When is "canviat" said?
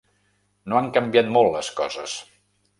0.97-1.31